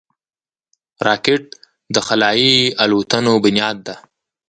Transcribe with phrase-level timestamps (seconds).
[1.07, 1.43] راکټ
[1.93, 3.95] د خلایي الوتنو بنیاد ده